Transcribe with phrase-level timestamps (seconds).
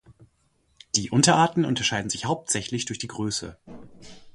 [0.95, 3.59] Die Unterarten unterscheiden sich hauptsächlich durch die Größe.